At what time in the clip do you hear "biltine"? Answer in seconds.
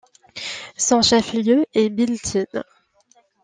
1.89-2.63